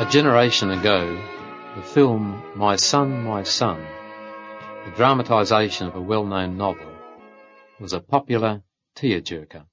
[0.00, 1.14] A generation ago,
[1.76, 3.86] the film My Son, My Son,
[4.86, 6.90] the dramatisation of a well-known novel,
[7.78, 8.62] was a popular
[8.96, 9.66] tearjerker.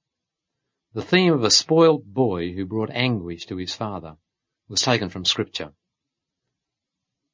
[0.92, 4.18] The theme of a spoiled boy who brought anguish to his father
[4.68, 5.72] was taken from scripture.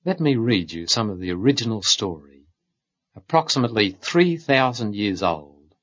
[0.05, 2.45] Let me read you some of the original story,
[3.17, 5.75] approximately 3,000 years old,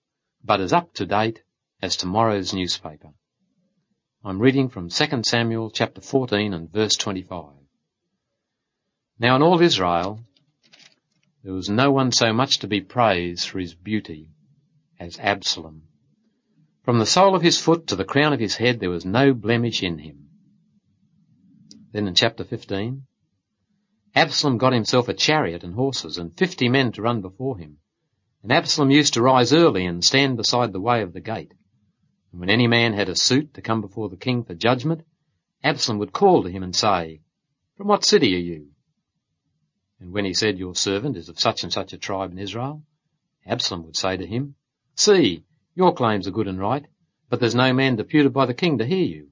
[0.41, 1.43] but as up to date
[1.81, 3.09] as tomorrow's newspaper.
[4.23, 7.53] I'm reading from 2 Samuel chapter 14 and verse 25.
[9.17, 10.19] Now in all Israel,
[11.43, 14.29] there was no one so much to be praised for his beauty
[14.99, 15.85] as Absalom.
[16.83, 19.33] From the sole of his foot to the crown of his head there was no
[19.33, 20.29] blemish in him.
[21.91, 23.07] Then in chapter 15,
[24.13, 27.79] Absalom got himself a chariot and horses and fifty men to run before him.
[28.43, 31.55] And Absalom used to rise early and stand beside the way of the gate.
[32.31, 35.03] And when any man had a suit to come before the king for judgment,
[35.63, 37.21] Absalom would call to him and say,
[37.75, 38.69] From what city are you?
[39.99, 42.83] And when he said, Your servant is of such and such a tribe in Israel,
[43.45, 44.55] Absalom would say to him,
[44.95, 45.43] See,
[45.75, 46.85] your claims are good and right,
[47.29, 49.29] but there's no man deputed by the king to hear you.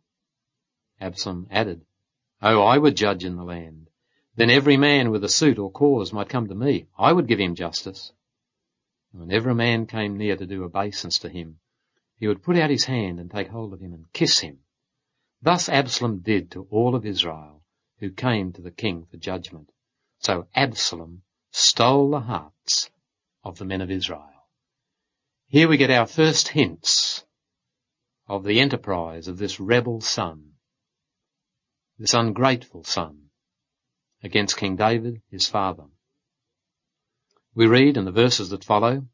[1.01, 1.85] Absalom added,
[2.41, 3.89] Oh, I would judge in the land.
[4.35, 6.87] Then every man with a suit or cause might come to me.
[6.97, 8.11] I would give him justice.
[9.11, 11.59] And whenever a man came near to do obeisance to him,
[12.19, 14.59] he would put out his hand and take hold of him and kiss him.
[15.41, 17.63] Thus Absalom did to all of Israel
[17.99, 19.71] who came to the king for judgment.
[20.19, 22.89] So Absalom stole the hearts
[23.43, 24.29] of the men of Israel.
[25.47, 27.23] Here we get our first hints
[28.27, 30.51] of the enterprise of this rebel son,
[31.97, 33.29] this ungrateful son,
[34.21, 35.85] against King David, his father.
[37.55, 39.07] We read in the verses that follow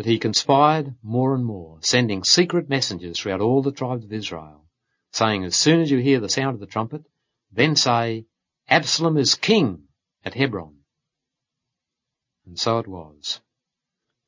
[0.00, 4.64] that he conspired more and more, sending secret messengers throughout all the tribes of Israel,
[5.12, 7.04] saying, as soon as you hear the sound of the trumpet,
[7.52, 8.24] then say,
[8.66, 9.82] Absalom is king
[10.24, 10.74] at Hebron.
[12.46, 13.42] And so it was.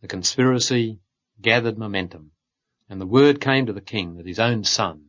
[0.03, 1.01] The conspiracy
[1.41, 2.33] gathered momentum,
[2.91, 5.07] and the word came to the king that his own son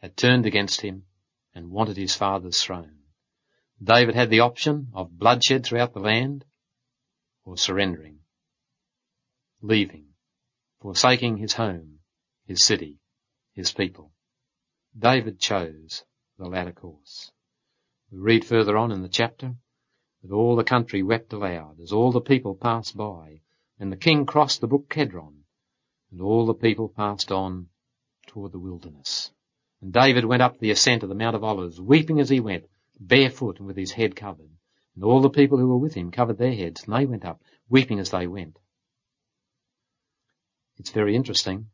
[0.00, 1.06] had turned against him
[1.56, 2.98] and wanted his father's throne.
[3.82, 6.44] David had the option of bloodshed throughout the land
[7.44, 8.20] or surrendering
[9.62, 10.06] leaving,
[10.80, 12.00] forsaking his home,
[12.46, 12.98] his city,
[13.54, 14.12] his people.
[14.98, 16.04] David chose
[16.36, 17.30] the latter course.
[18.10, 19.54] We read further on in the chapter
[20.22, 23.40] that all the country wept aloud as all the people passed by,
[23.78, 25.44] and the king crossed the brook Kedron,
[26.10, 27.68] and all the people passed on
[28.26, 29.30] toward the wilderness.
[29.80, 32.66] And David went up the ascent of the Mount of Olives, weeping as he went,
[32.98, 34.50] barefoot and with his head covered.
[34.94, 37.40] And all the people who were with him covered their heads, and they went up,
[37.68, 38.58] weeping as they went.
[40.82, 41.70] It's very interesting.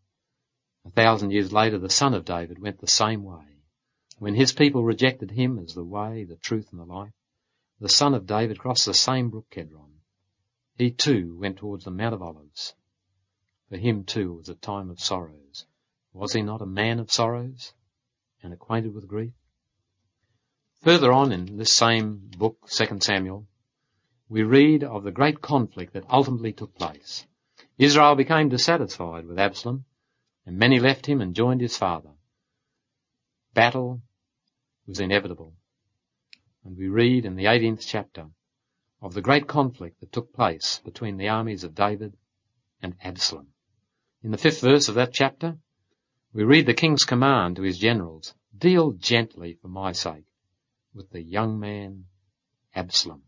[0.84, 3.62] A thousand years later, the son of David went the same way.
[4.19, 7.14] When his people rejected him as the way, the truth, and the life,
[7.80, 10.02] the son of David crossed the same brook Kedron.
[10.76, 12.74] He too went towards the Mount of Olives.
[13.70, 15.64] For him too was a time of sorrows.
[16.12, 17.72] Was he not a man of sorrows
[18.42, 19.32] and acquainted with grief?
[20.82, 23.46] Further on in this same book, 2 Samuel,
[24.28, 27.26] we read of the great conflict that ultimately took place.
[27.78, 29.84] Israel became dissatisfied with Absalom,
[30.44, 32.11] and many left him and joined his father.
[33.55, 34.03] Battle
[34.89, 35.55] was inevitable.
[36.65, 38.27] And we read in the 18th chapter
[39.00, 42.17] of the great conflict that took place between the armies of David
[42.83, 43.47] and Absalom.
[44.25, 45.56] In the fifth verse of that chapter,
[46.33, 50.27] we read the king's command to his generals, deal gently for my sake
[50.94, 52.06] with the young man
[52.75, 53.22] Absalom.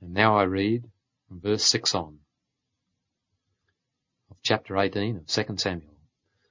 [0.00, 0.90] And now I read
[1.28, 2.18] from verse 6 on
[4.46, 5.96] chapter 18 of 2 Samuel.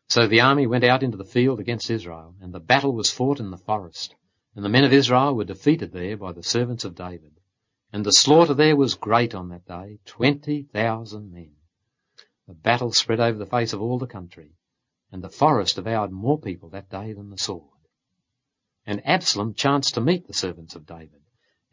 [0.10, 3.40] So the army went out into the field against Israel, and the battle was fought
[3.40, 4.14] in the forest.
[4.54, 7.40] And the men of Israel were defeated there by the servants of David.
[7.94, 11.54] And the slaughter there was great on that day, twenty thousand men.
[12.50, 14.52] The battle spread over the face of all the country,
[15.10, 17.80] and the forest devoured more people that day than the sword.
[18.86, 21.22] And Absalom chanced to meet the servants of David.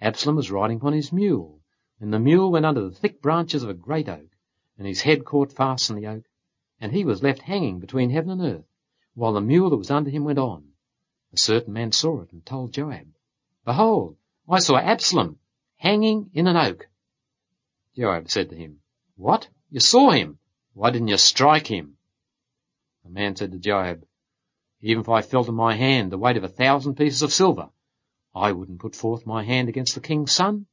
[0.00, 1.62] Absalom was riding upon his mule,
[1.98, 4.31] and the mule went under the thick branches of a great oak,
[4.78, 6.24] and his head caught fast in the oak,
[6.80, 8.66] and he was left hanging between heaven and earth,
[9.14, 10.72] while the mule that was under him went on.
[11.32, 13.08] A certain man saw it and told Joab,
[13.64, 14.16] Behold,
[14.48, 15.38] I saw Absalom
[15.76, 16.88] hanging in an oak.
[17.96, 18.80] Joab said to him,
[19.16, 19.48] What?
[19.70, 20.38] You saw him?
[20.74, 21.96] Why didn't you strike him?
[23.04, 24.06] The man said to Joab,
[24.80, 27.70] Even if I felt in my hand the weight of a thousand pieces of silver,
[28.34, 30.66] I wouldn't put forth my hand against the king's son.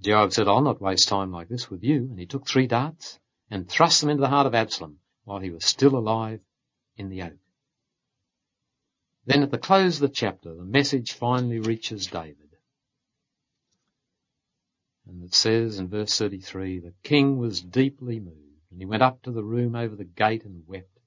[0.00, 2.08] Joab said, I'll not waste time like this with you.
[2.10, 3.18] And he took three darts
[3.50, 6.40] and thrust them into the heart of Absalom while he was still alive
[6.96, 7.38] in the oak.
[9.24, 12.36] Then at the close of the chapter, the message finally reaches David.
[15.06, 19.22] And it says in verse 33, the king was deeply moved, and he went up
[19.22, 20.98] to the room over the gate and wept.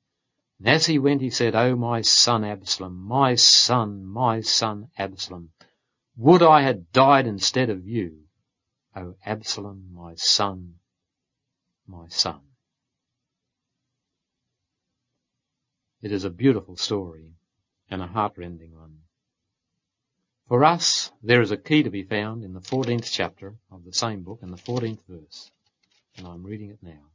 [0.59, 5.51] And as he went, he said, O my son Absalom, my son, my son Absalom,
[6.17, 8.23] would I had died instead of you,
[8.99, 10.75] O Absalom, my son,
[11.87, 12.41] my son.
[16.01, 17.35] It is a beautiful story
[17.89, 18.99] and a heartrending one.
[20.49, 23.93] For us, there is a key to be found in the 14th chapter of the
[23.93, 25.49] same book in the 14th verse.
[26.17, 27.05] And I'm reading it now.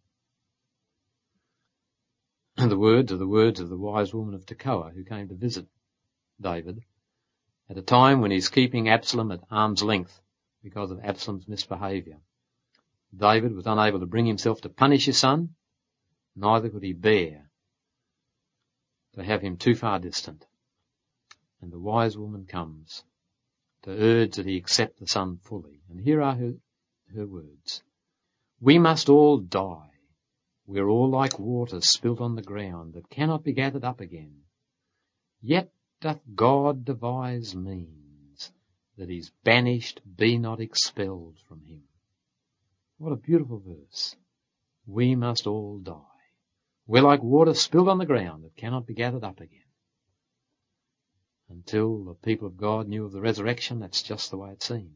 [2.56, 5.34] And the words are the words of the wise woman of Tekoa who came to
[5.34, 5.66] visit
[6.40, 6.82] David
[7.68, 10.20] at a time when he's keeping Absalom at arm's length
[10.64, 12.16] because of Absalom's misbehavior.
[13.14, 15.50] David was unable to bring himself to punish his son,
[16.34, 17.50] neither could he bear
[19.12, 20.44] to have him too far distant.
[21.60, 23.04] And the wise woman comes
[23.82, 25.82] to urge that he accept the son fully.
[25.90, 26.54] And here are her,
[27.14, 27.82] her words.
[28.60, 29.90] We must all die.
[30.66, 34.40] We're all like water spilt on the ground that cannot be gathered up again.
[35.42, 35.70] Yet
[36.00, 38.03] doth God devise means
[38.96, 41.82] that his banished be not expelled from him.
[42.98, 44.16] What a beautiful verse.
[44.86, 46.00] We must all die.
[46.86, 49.64] We're like water spilled on the ground that cannot be gathered up again
[51.54, 54.94] until the people of God knew of the resurrection, that's just the way it seemed.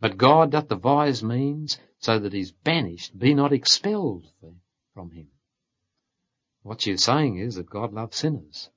[0.00, 4.26] But God doth devise means so that he's banished, be not expelled
[4.94, 5.28] from him.
[6.62, 8.70] What she's saying is that God loves sinners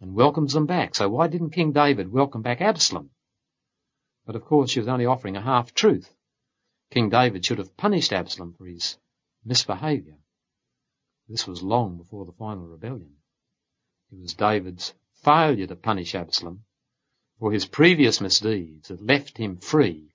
[0.00, 0.94] and welcomes them back.
[0.94, 3.10] So why didn't King David welcome back Absalom?
[4.24, 6.14] But of course she was only offering a half truth.
[6.90, 8.98] King David should have punished Absalom for his
[9.44, 10.18] misbehavior.
[11.28, 13.16] This was long before the final rebellion.
[14.12, 16.64] It was David's failure to punish Absalom
[17.38, 20.14] for his previous misdeeds that left him free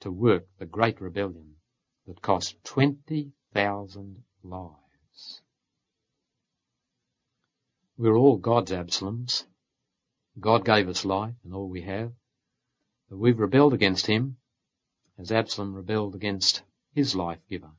[0.00, 1.56] to work the great rebellion
[2.06, 5.42] that cost 20,000 lives.
[7.96, 9.44] We're all God's Absaloms.
[10.40, 12.12] God gave us life and all we have.
[13.12, 14.38] But we've rebelled against him
[15.18, 16.62] as Absalom rebelled against
[16.94, 17.72] his life giver.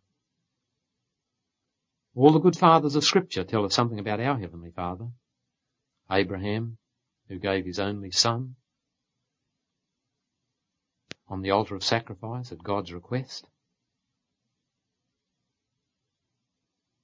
[2.14, 5.10] All the good fathers of scripture tell us something about our Heavenly Father.
[6.12, 6.78] Abraham,
[7.30, 8.58] who gave his only son
[11.28, 13.48] on the altar of sacrifice at God's request.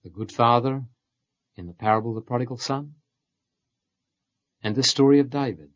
[0.03, 0.85] The good father
[1.55, 2.93] in the parable of the prodigal son.
[4.61, 5.71] And the story of David.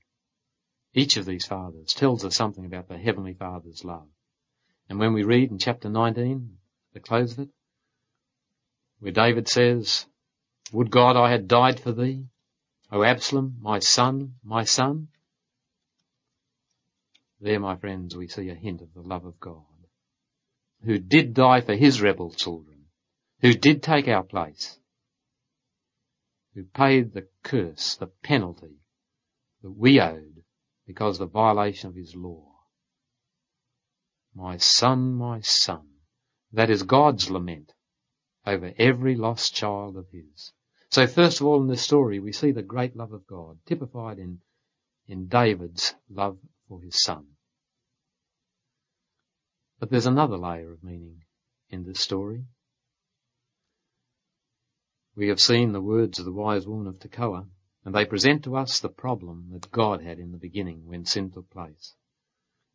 [0.93, 4.07] Each of these fathers tells us something about the Heavenly Father's love.
[4.89, 6.57] And when we read in chapter 19,
[6.93, 7.49] the close of it,
[8.99, 10.05] where David says,
[10.71, 12.27] Would God I had died for thee,
[12.91, 15.07] O Absalom, my son, my son.
[17.41, 19.65] There, my friends, we see a hint of the love of God,
[20.85, 22.85] who did die for his rebel children,
[23.41, 24.77] who did take our place,
[26.53, 28.77] who paid the curse, the penalty
[29.63, 30.32] that we owed
[30.85, 32.53] because of the violation of his law.
[34.35, 35.87] My son, my son.
[36.51, 37.73] That is God's lament
[38.45, 40.51] over every lost child of his.
[40.89, 44.19] So first of all in this story we see the great love of God typified
[44.19, 44.39] in,
[45.07, 47.25] in David's love for his son.
[49.79, 51.23] But there's another layer of meaning
[51.69, 52.45] in this story.
[55.15, 57.47] We have seen the words of the wise woman of Tekoa,
[57.85, 61.31] and they present to us the problem that God had in the beginning when sin
[61.31, 61.95] took place.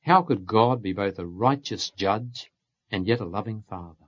[0.03, 2.51] How could God be both a righteous judge
[2.91, 4.07] and yet a loving father?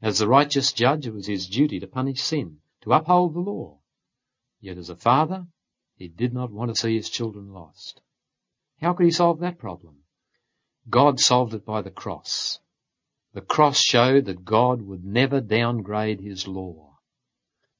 [0.00, 3.78] As the righteous judge, it was his duty to punish sin, to uphold the law.
[4.60, 5.46] Yet as a father,
[5.96, 8.00] he did not want to see his children lost.
[8.80, 10.04] How could he solve that problem?
[10.88, 12.60] God solved it by the cross.
[13.34, 16.98] The cross showed that God would never downgrade his law.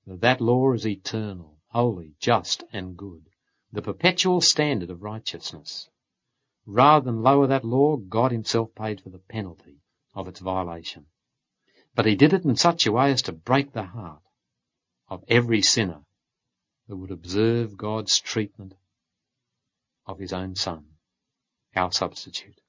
[0.06, 3.22] That law is eternal, holy, just, and good.
[3.70, 5.88] The perpetual standard of righteousness.
[6.66, 9.76] Rather than lower that law, God himself paid for the penalty
[10.12, 11.06] of its violation.
[11.94, 14.24] But he did it in such a way as to break the heart
[15.08, 16.00] of every sinner
[16.88, 18.74] that would observe God's treatment
[20.04, 20.84] of his own son,
[21.76, 22.60] our substitute.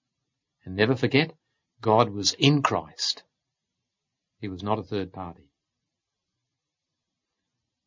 [0.66, 1.34] And never forget,
[1.82, 3.24] God was in Christ.
[4.40, 5.49] He was not a third party.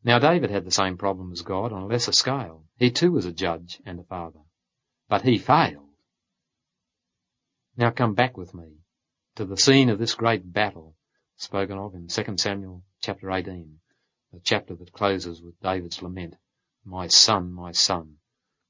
[0.03, 2.65] Now David had the same problem as God on a lesser scale.
[2.77, 4.41] He too was a judge and a father.
[5.07, 5.89] But he failed.
[7.77, 8.79] Now come back with me
[9.35, 10.95] to the scene of this great battle
[11.37, 13.79] spoken of in 2 Samuel chapter 18
[14.31, 16.35] the chapter that closes with David's lament
[16.83, 18.17] My son, my son,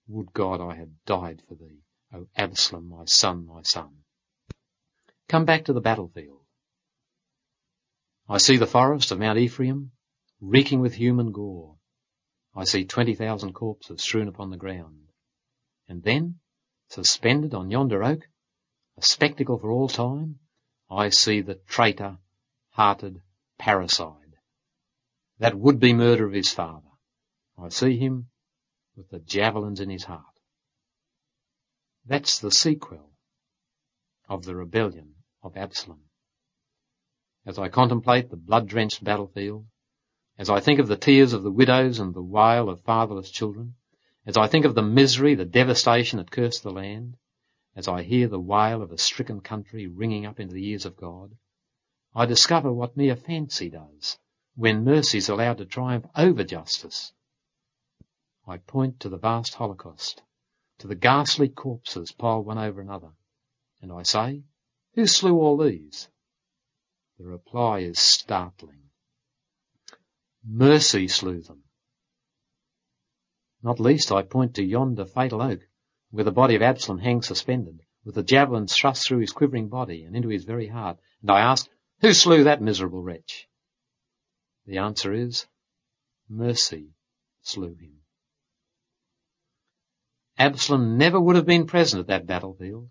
[0.08, 1.80] would God I had died for thee,
[2.14, 4.04] O Absalom, my son, my son.
[5.28, 6.42] Come back to the battlefield.
[8.30, 9.92] I see the forest of Mount Ephraim
[10.44, 11.78] reeking with human gore.
[12.54, 15.08] I see 20,000 corpses strewn upon the ground.
[15.88, 16.40] And then,
[16.90, 18.28] suspended on yonder oak,
[18.98, 20.40] a spectacle for all time,
[20.92, 23.22] I see the traitor-hearted
[23.58, 24.36] parricide,
[25.40, 26.90] that would-be murderer of his father.
[27.58, 28.28] I see him
[28.96, 30.26] with the javelins in his heart.
[32.06, 33.12] That's the sequel
[34.28, 36.02] of the rebellion of Absalom.
[37.46, 39.66] As I contemplate the blood-drenched battlefield,
[40.38, 43.76] as I think of the tears of the widows and the wail of fatherless children,
[44.26, 47.18] as I think of the misery, the devastation that cursed the land,
[47.76, 50.98] as I hear the wail of a stricken country ringing up into the ears of
[50.98, 51.36] God,
[52.16, 54.18] I discover what mere fancy does
[54.56, 57.14] when mercy is allowed to triumph over justice.
[58.48, 60.22] I point to the vast Holocaust,
[60.80, 63.12] to the ghastly corpses piled one over another,
[63.82, 64.44] and I say,
[64.96, 66.08] who slew all these?
[67.18, 68.73] The reply is startling.
[70.46, 71.64] Mercy slew them.
[73.62, 75.62] Not least I point to yonder fatal oak,
[76.12, 80.04] where the body of Absalom hangs suspended, with the javelins thrust through his quivering body
[80.04, 81.70] and into his very heart, and I ask,
[82.02, 83.48] who slew that miserable wretch?
[84.66, 85.48] The answer is,
[86.28, 86.90] mercy
[87.42, 88.02] slew him.
[90.38, 92.90] Absalom never would have been present at that battlefield,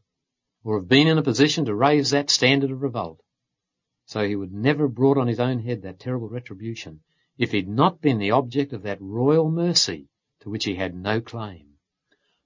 [0.65, 3.23] or have been in a position to raise that standard of revolt.
[4.07, 7.01] So he would never have brought on his own head that terrible retribution
[7.43, 10.09] if he'd not been the object of that royal mercy
[10.39, 11.67] to which he had no claim.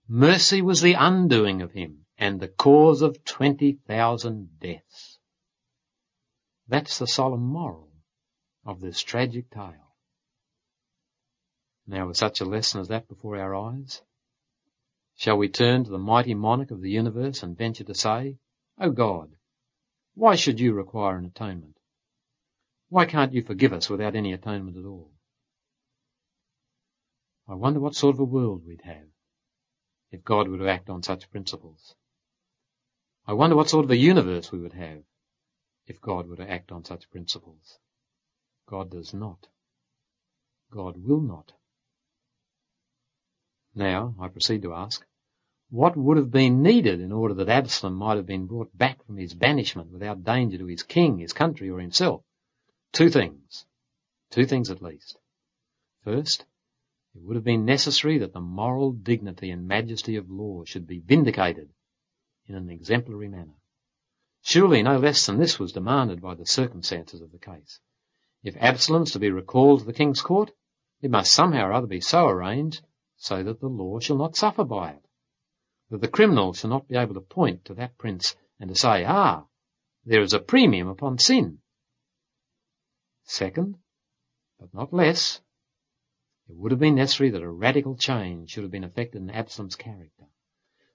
[0.09, 5.19] Mercy was the undoing of him and the cause of 20,000 deaths.
[6.67, 7.93] That's the solemn moral
[8.65, 9.95] of this tragic tale.
[11.87, 14.01] Now with such a lesson as that before our eyes,
[15.15, 18.39] shall we turn to the mighty monarch of the universe and venture to say,
[18.81, 19.37] O God,
[20.15, 21.76] why should you require an atonement?
[22.89, 25.11] Why can't you forgive us without any atonement at all?
[27.49, 29.09] I wonder what sort of a world we'd have
[30.11, 31.95] if God were to act on such principles.
[33.27, 35.03] I wonder what sort of a universe we would have
[35.87, 37.79] if God were to act on such principles.
[38.67, 39.49] God does not.
[40.71, 41.53] God will not.
[43.75, 45.05] Now, I proceed to ask,
[45.71, 49.17] what would have been needed in order that Absalom might have been brought back from
[49.17, 52.23] his banishment without danger to his king, his country, or himself?
[52.93, 53.67] Two things.
[54.31, 55.19] Two things at least.
[56.05, 56.45] First,
[57.15, 60.99] it would have been necessary that the moral dignity and majesty of law should be
[60.99, 61.73] vindicated
[62.47, 63.55] in an exemplary manner.
[64.43, 67.81] Surely no less than this was demanded by the circumstances of the case.
[68.43, 70.53] If Absalom is to be recalled to the king's court,
[71.01, 72.83] it must somehow or other be so arranged
[73.17, 75.05] so that the law shall not suffer by it.
[75.91, 79.05] That the criminal shall not be able to point to that prince and to say,
[79.05, 79.47] ah,
[80.05, 81.59] there is a premium upon sin.
[83.29, 83.77] Second,
[84.61, 85.41] but not less,
[86.49, 89.75] it would have been necessary that a radical change should have been effected in Absalom's
[89.75, 90.27] character,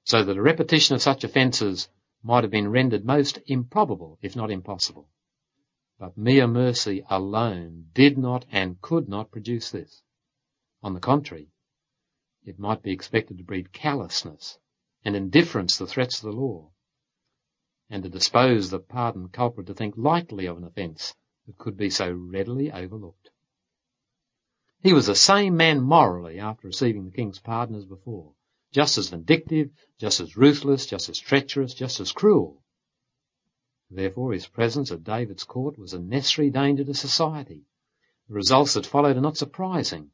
[0.05, 1.89] so that a repetition of such offences
[2.23, 5.09] might have been rendered most improbable, if not impossible.
[6.00, 10.01] But mere mercy alone did not and could not produce this.
[10.81, 11.50] On the contrary,
[12.45, 14.57] it might be expected to breed callousness
[15.03, 16.71] and indifference to the threats of the law,
[17.89, 21.13] and to dispose the pardoned culprit to think lightly of an offence
[21.51, 23.29] that could be so readily overlooked.
[24.81, 28.31] He was the same man morally after receiving the king's pardon as before,
[28.72, 32.63] just as vindictive, just as ruthless, just as treacherous, just as cruel.
[33.89, 37.65] Therefore his presence at David's court was a necessary danger to society.
[38.29, 40.12] The results that followed are not surprising.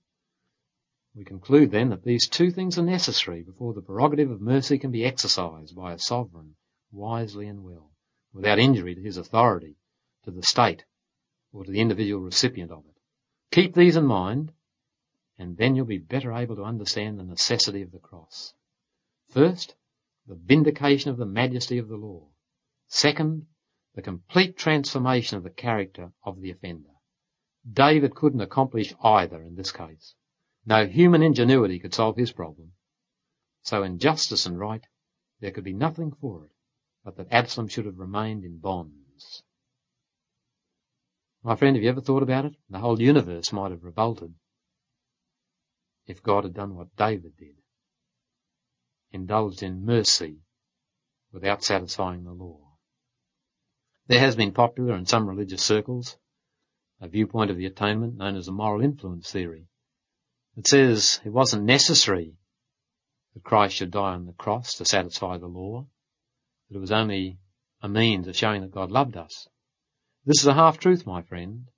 [1.13, 4.89] We conclude then that these two things are necessary before the prerogative of mercy can
[4.89, 6.55] be exercised by a sovereign
[6.91, 7.91] wisely and well,
[8.33, 9.77] without injury to his authority,
[10.23, 10.83] to the state,
[11.51, 12.95] or to the individual recipient of it.
[13.51, 14.51] Keep these in mind,
[15.37, 18.53] and then you'll be better able to understand the necessity of the cross.
[19.29, 19.75] First,
[20.25, 22.27] the vindication of the majesty of the law.
[22.87, 23.47] Second,
[23.95, 26.89] the complete transformation of the character of the offender.
[27.71, 30.15] David couldn't accomplish either in this case.
[30.65, 32.73] No human ingenuity could solve his problem.
[33.61, 34.85] So in justice and right,
[35.39, 36.51] there could be nothing for it
[37.07, 39.41] but that Absalom should have remained in bonds.
[41.47, 42.55] My friend, have you ever thought about it?
[42.69, 44.33] The whole universe might have revolted
[46.05, 47.55] if God had done what David did,
[49.13, 50.41] indulged in mercy
[51.31, 52.75] without satisfying the law.
[54.07, 56.17] There has been popular in some religious circles
[56.99, 59.69] a viewpoint of the atonement known as the moral influence theory.
[60.57, 62.35] It says it wasn't necessary
[63.33, 65.87] that Christ should die on the cross to satisfy the law,
[66.67, 67.39] that it was only
[67.81, 69.47] a means of showing that God loved us.
[70.27, 71.69] This is a half truth, my friend.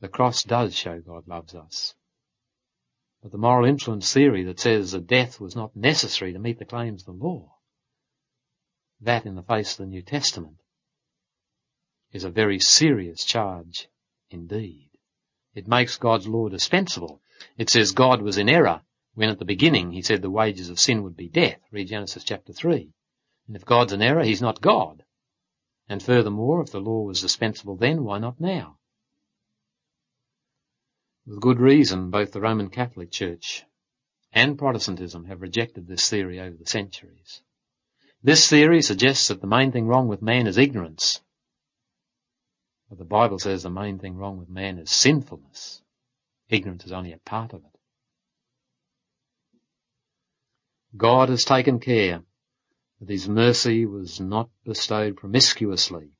[0.00, 1.94] The cross does show God loves us.
[3.22, 6.64] But the moral influence theory that says that death was not necessary to meet the
[6.64, 7.58] claims of the law,
[9.02, 10.62] that in the face of the New Testament,
[12.10, 13.86] is a very serious charge
[14.30, 14.88] indeed.
[15.54, 17.20] It makes God's law dispensable.
[17.58, 18.80] It says God was in error
[19.12, 21.60] when at the beginning he said the wages of sin would be death.
[21.70, 22.94] Read Genesis chapter 3.
[23.46, 25.04] And if God's in error, he's not God.
[25.88, 28.78] And furthermore, if the law was dispensable then, why not now?
[31.26, 33.64] With good reason, both the Roman Catholic Church
[34.32, 37.42] and Protestantism have rejected this theory over the centuries.
[38.22, 41.20] This theory suggests that the main thing wrong with man is ignorance.
[42.88, 45.82] But the Bible says the main thing wrong with man is sinfulness.
[46.48, 47.78] Ignorance is only a part of it.
[50.96, 52.22] God has taken care
[53.02, 56.12] that his mercy was not bestowed promiscuously.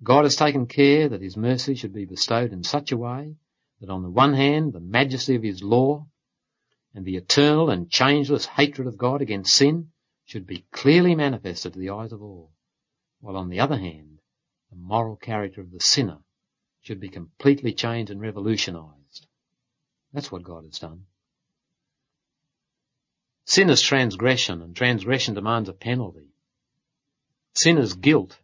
[0.00, 3.34] God has taken care that his mercy should be bestowed in such a way
[3.80, 6.06] that on the one hand, the majesty of his law
[6.94, 9.88] and the eternal and changeless hatred of God against sin
[10.24, 12.52] should be clearly manifested to the eyes of all,
[13.20, 14.20] while on the other hand,
[14.70, 16.18] the moral character of the sinner
[16.82, 19.26] should be completely changed and revolutionized.
[20.12, 21.06] That's what God has done.
[23.44, 26.28] Sin is transgression, and transgression demands a penalty.
[27.54, 28.40] Sin is guilt,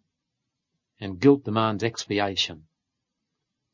[1.01, 2.67] and guilt demands expiation.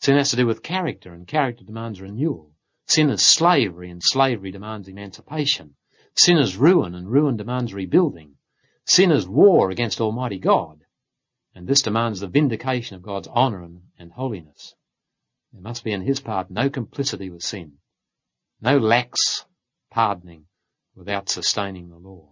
[0.01, 2.53] Sin has to do with character, and character demands renewal.
[2.87, 5.77] Sin is slavery, and slavery demands emancipation.
[6.15, 8.37] Sin is ruin, and ruin demands rebuilding.
[8.85, 10.85] Sin is war against Almighty God,
[11.55, 14.75] and this demands the vindication of God's honour and, and holiness.
[15.53, 17.79] There must be in his part no complicity with sin,
[18.61, 19.47] no lax
[19.91, 20.47] pardoning
[20.95, 22.29] without sustaining the law.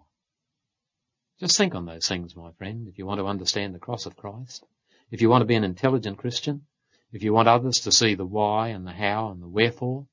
[1.41, 4.17] Just think on those things, my friend, if you want to understand the cross of
[4.17, 4.65] Christ,
[5.10, 6.67] if you want to be an intelligent Christian,
[7.10, 10.06] if you want others to see the why and the how and the wherefore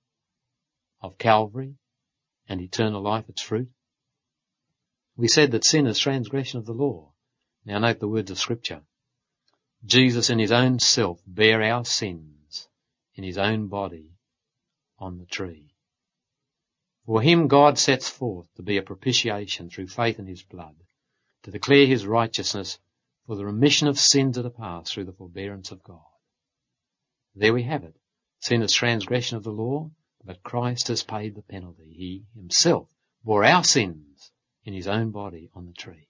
[1.02, 1.76] of Calvary
[2.48, 3.70] and eternal life its fruit,
[5.16, 7.12] we said that sin is transgression of the law.
[7.66, 8.82] Now note the words of scripture.
[9.86, 12.68] Jesus in his own self bare our sins
[13.16, 14.12] in his own body
[14.98, 15.74] on the tree.
[17.10, 20.76] For him God sets forth to be a propitiation through faith in his blood,
[21.42, 22.78] to declare his righteousness
[23.26, 26.06] for the remission of sins that are past through the forbearance of God.
[27.34, 27.96] There we have it.
[28.42, 29.90] Sin is transgression of the law,
[30.24, 31.92] but Christ has paid the penalty.
[31.92, 32.88] He himself
[33.24, 34.32] bore our sins
[34.64, 36.10] in his own body on the tree.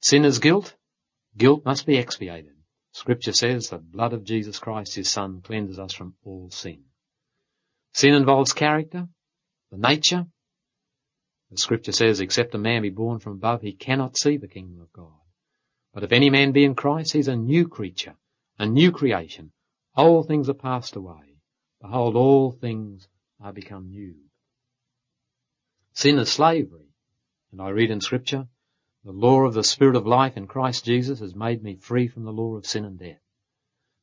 [0.00, 0.74] Sin is guilt.
[1.36, 2.56] Guilt must be expiated.
[2.92, 6.84] Scripture says the blood of Jesus Christ, his son, cleanses us from all sin.
[7.92, 9.08] Sin involves character,
[9.70, 10.26] the nature.
[11.50, 14.80] The scripture says, except a man be born from above, he cannot see the kingdom
[14.80, 15.12] of God.
[15.94, 18.16] But if any man be in Christ, he's a new creature,
[18.58, 19.52] a new creation.
[19.96, 21.36] All things are passed away.
[21.80, 23.08] Behold, all things
[23.40, 24.14] are become new.
[25.94, 26.88] Sin is slavery.
[27.50, 28.46] And I read in scripture,
[29.04, 32.24] the law of the Spirit of life in Christ Jesus has made me free from
[32.24, 33.20] the law of sin and death.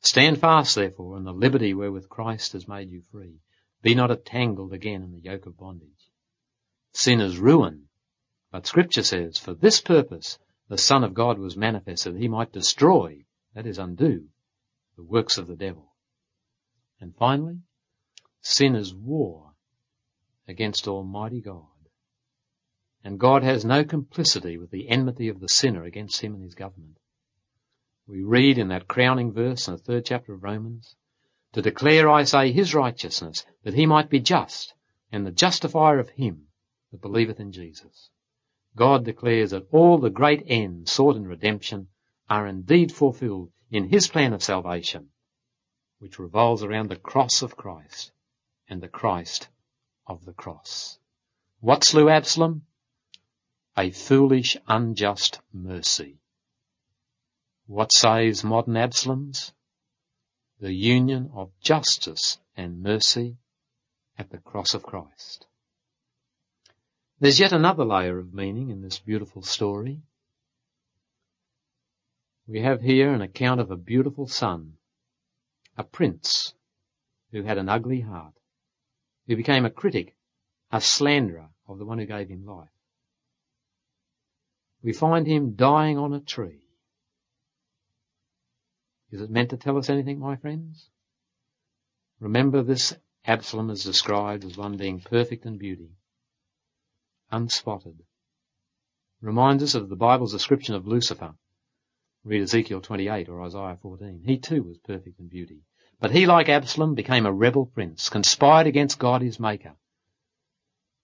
[0.01, 3.39] Stand fast, therefore, in the liberty wherewith Christ has made you free.
[3.86, 6.10] Be not entangled again in the yoke of bondage.
[6.93, 7.84] Sin is ruin,
[8.52, 12.52] but scripture says, for this purpose the Son of God was manifested that he might
[12.52, 14.26] destroy, that is undo,
[14.95, 15.93] the works of the devil.
[17.00, 17.60] And finally,
[18.41, 19.54] sin is war
[20.48, 21.67] against Almighty God.
[23.04, 26.56] And God has no complicity with the enmity of the sinner against him and his
[26.56, 26.98] government.
[28.08, 30.95] We read in that crowning verse in the third chapter of Romans,
[31.56, 34.74] to declare, I say, his righteousness, that he might be just,
[35.10, 36.48] and the justifier of him
[36.91, 38.10] that believeth in Jesus.
[38.76, 41.88] God declares that all the great ends sought in redemption
[42.30, 45.12] are indeed fulfilled in his plan of salvation,
[46.00, 48.12] which revolves around the cross of Christ
[48.68, 49.48] and the Christ
[50.06, 51.00] of the cross.
[51.62, 52.63] What slew Absalom?
[53.78, 56.18] A foolish, unjust mercy.
[57.65, 59.54] What saves modern Absaloms?
[60.60, 63.38] The union of justice and mercy
[64.18, 65.48] at the cross of Christ.
[67.20, 70.02] There's yet another layer of meaning in this beautiful story.
[72.48, 74.78] We have here an account of a beautiful son,
[75.78, 76.54] a prince
[77.32, 78.34] who had an ugly heart,
[79.28, 80.15] who became a critic,
[80.72, 82.70] a slanderer of the one who gave him life.
[84.84, 86.64] We find him dying on a tree.
[89.15, 90.89] Is it meant to tell us anything, my friends?
[92.19, 95.91] Remember this Absalom is described as one being perfect in beauty,
[97.32, 98.04] unspotted.
[99.21, 101.34] Reminds us of the Bible's description of Lucifer.
[102.25, 104.21] Read Ezekiel 28 or Isaiah 14.
[104.25, 105.62] He too was perfect in beauty.
[106.01, 109.78] But he, like Absalom, became a rebel prince, conspired against God his maker.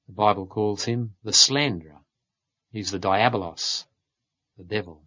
[0.08, 2.02] The Bible calls him the slanderer.
[2.74, 3.86] He's the diabolos,
[4.58, 5.06] the devil.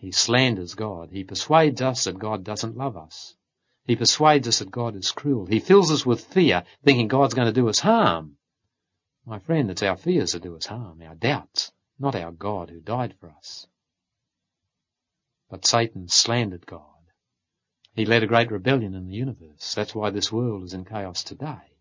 [0.00, 1.10] He slanders God.
[1.10, 3.34] He persuades us that God doesn't love us.
[3.84, 5.44] He persuades us that God is cruel.
[5.44, 8.38] He fills us with fear, thinking God's going to do us harm.
[9.26, 12.80] My friend, it's our fears that do us harm, our doubts, not our God who
[12.80, 13.66] died for us.
[15.50, 16.80] But Satan slandered God.
[17.94, 19.74] He led a great rebellion in the universe.
[19.74, 21.76] That's why this world is in chaos today.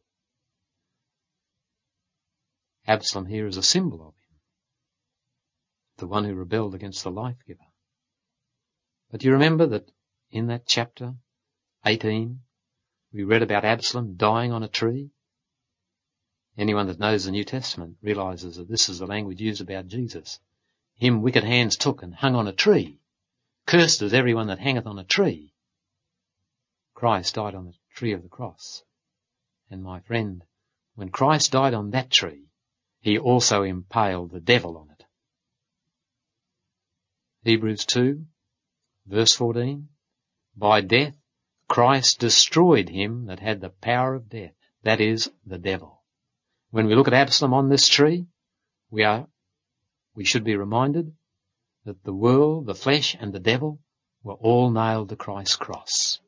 [2.86, 4.40] Absalom here is a symbol of him.
[6.00, 7.69] The one who rebelled against the life giver.
[9.12, 9.92] But do you remember that
[10.32, 11.16] in that chapter,
[11.86, 12.42] 18,
[13.12, 15.12] we read about Absalom dying on a tree.
[16.58, 20.40] Anyone that knows the New Testament realizes that this is the language used about Jesus.
[20.96, 23.00] Him wicked hands took and hung on a tree.
[23.66, 25.54] Cursed is everyone that hangeth on a tree.
[26.94, 28.84] Christ died on the tree of the cross.
[29.72, 30.44] And my friend,
[30.96, 32.50] when Christ died on that tree,
[33.00, 35.06] he also impaled the devil on it.
[37.44, 38.26] Hebrews 2,
[39.10, 39.90] verse 14.
[40.56, 41.18] By death
[41.68, 46.04] Christ destroyed him that had the power of death, that is, the devil.
[46.72, 48.28] When we look at Absalom on this tree,
[48.90, 49.28] we are,
[50.16, 51.16] we should be reminded
[51.86, 53.80] that the world, the flesh, and the devil
[54.24, 56.20] were all nailed to Christ's cross.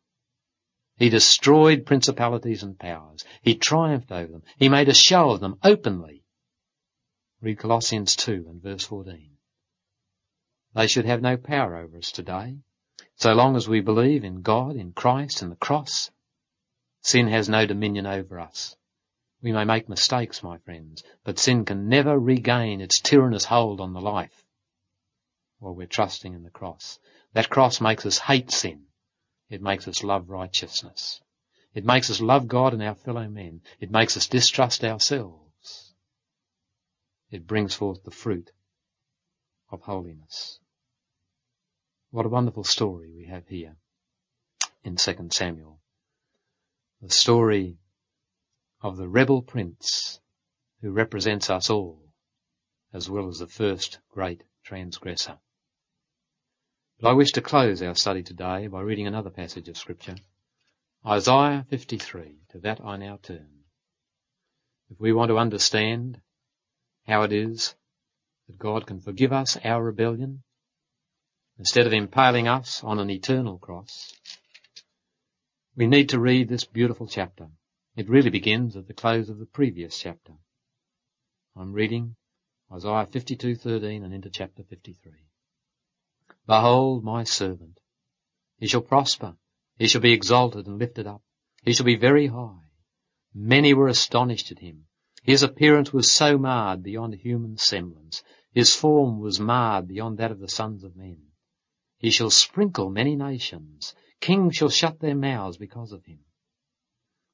[0.98, 3.24] He destroyed principalities and powers.
[3.42, 4.44] He triumphed over them.
[4.58, 6.24] He made a show of them openly.
[7.42, 9.38] Read Colossians 2 and verse 14.
[10.76, 12.60] They should have no power over us today.
[13.22, 16.10] So long as we believe in God, in Christ, and the cross,
[17.04, 18.76] sin has no dominion over us.
[19.44, 23.94] We may make mistakes, my friends, but sin can never regain its tyrannous hold on
[23.94, 24.44] the life
[25.60, 26.98] while we're trusting in the cross.
[27.34, 28.86] That cross makes us hate sin.
[29.52, 31.22] It makes us love righteousness.
[31.76, 33.62] It makes us love God and our fellow men.
[33.80, 35.94] It makes us distrust ourselves.
[37.30, 38.50] It brings forth the fruit
[39.70, 40.60] of holiness.
[42.12, 43.78] What a wonderful story we have here
[44.84, 45.80] in 2 Samuel.
[47.02, 47.78] The story
[48.82, 50.20] of the rebel prince
[50.82, 52.14] who represents us all
[52.92, 55.40] as well as the first great transgressor.
[57.00, 60.18] But I wish to close our study today by reading another passage of scripture.
[61.08, 62.40] Isaiah 53.
[62.50, 63.64] To that I now turn.
[64.90, 66.20] If we want to understand
[67.08, 67.74] how it is
[68.48, 70.44] that God can forgive us our rebellion
[71.62, 74.12] instead of impaling us on an eternal cross,
[75.76, 77.50] we need to read this beautiful chapter.
[77.96, 80.34] It really begins at the close of the previous chapter.
[81.56, 82.16] I'm reading
[82.74, 85.12] Isaiah 52:13 and into chapter 53.
[86.48, 87.80] Behold my servant.
[88.58, 89.36] He shall prosper.
[89.78, 91.22] He shall be exalted and lifted up.
[91.62, 92.72] He shall be very high.
[93.36, 94.88] Many were astonished at him.
[95.22, 98.24] His appearance was so marred beyond human semblance.
[98.52, 101.28] His form was marred beyond that of the sons of men.
[102.02, 103.94] He shall sprinkle many nations.
[104.22, 106.22] Kings shall shut their mouths because of him.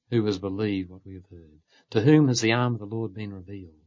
[0.09, 1.61] Who has believed what we have heard?
[1.91, 3.79] To whom has the arm of the Lord been revealed?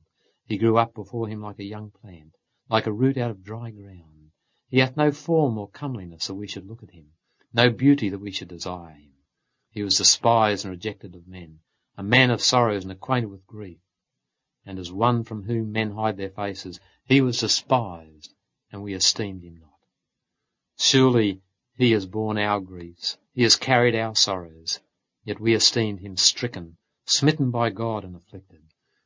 [0.46, 2.34] He grew up before him like a young plant,
[2.70, 4.30] like a root out of dry ground.
[4.70, 7.12] He hath no form or comeliness that we should look at him,
[7.52, 9.12] no beauty that we should desire him.
[9.68, 11.60] He was despised and rejected of men,
[11.98, 13.82] a man of sorrows and acquainted with grief.
[14.64, 18.32] And as one from whom men hide their faces, he was despised,
[18.72, 19.69] and we esteemed him not.
[20.82, 21.42] Surely
[21.76, 24.80] he has borne our griefs, he has carried our sorrows,
[25.24, 28.62] yet we esteemed him stricken, smitten by God and afflicted.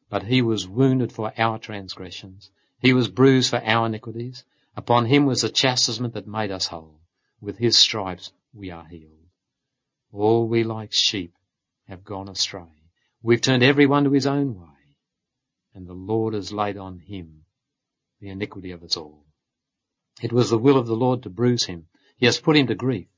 [0.09, 4.45] But he was wounded for our transgressions, he was bruised for our iniquities,
[4.77, 7.01] upon him was the chastisement that made us whole.
[7.41, 9.27] With his stripes we are healed.
[10.13, 11.35] All we like sheep
[11.89, 12.85] have gone astray.
[13.21, 14.97] We've turned every one to his own way,
[15.75, 17.47] and the Lord has laid on him
[18.21, 19.24] the iniquity of us all.
[20.23, 21.87] It was the will of the Lord to bruise him.
[22.17, 23.09] He has put him to grief.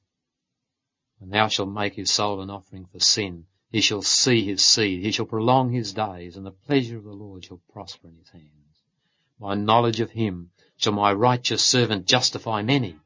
[1.20, 3.46] And thou shalt make his soul an offering for sin.
[3.70, 5.02] He shall see his seed.
[5.02, 8.30] He shall prolong his days, and the pleasure of the Lord shall prosper in his
[8.30, 8.82] hands.
[9.38, 12.96] By knowledge of him shall my righteous servant justify many,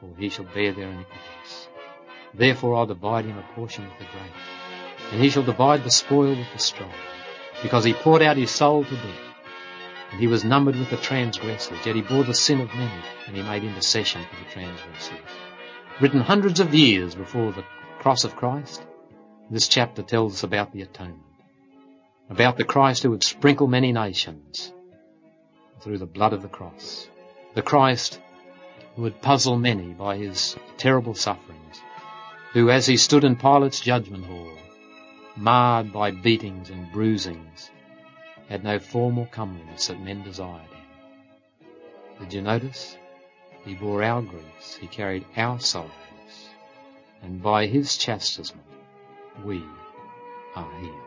[0.00, 1.68] for he shall bear their iniquities.
[2.34, 6.30] Therefore I'll divide him a portion with the great, and he shall divide the spoil
[6.30, 6.92] with the strong,
[7.62, 9.25] because he poured out his soul to death
[10.16, 13.36] and he was numbered with the transgressors, yet he bore the sin of many, and
[13.36, 15.12] he made intercession for the transgressors.
[16.00, 17.66] Written hundreds of years before the
[17.98, 18.82] cross of Christ,
[19.50, 21.20] This chapter tells us about the atonement,
[22.30, 24.72] about the Christ who would sprinkle many nations
[25.82, 27.10] through the blood of the cross,
[27.52, 28.18] the Christ
[28.94, 31.82] who would puzzle many by his terrible sufferings,
[32.54, 34.56] who as he stood in Pilate's judgment hall,
[35.36, 37.70] marred by beatings and bruisings,
[38.48, 40.86] had no form or comeliness that men desired him.
[42.20, 42.96] Did you notice?
[43.64, 45.90] He bore our griefs, he carried our sorrows,
[47.22, 48.66] and by his chastisement
[49.44, 49.62] we
[50.54, 51.05] are healed.